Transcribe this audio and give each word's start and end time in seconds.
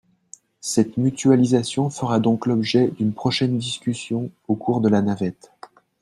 Cette 0.61 0.97
mutualisation 0.97 1.91
fera 1.91 2.19
donc 2.19 2.47
l’objet 2.47 2.87
d’une 2.87 3.13
prochaine 3.13 3.59
discussion 3.59 4.31
au 4.47 4.55
cours 4.55 4.81
de 4.81 4.89
la 4.89 5.03
navette. 5.03 5.51